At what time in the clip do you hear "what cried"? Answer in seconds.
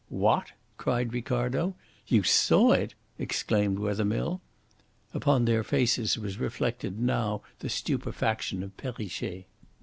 0.09-1.13